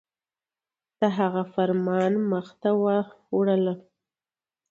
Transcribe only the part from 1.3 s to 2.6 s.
په فرمان مخ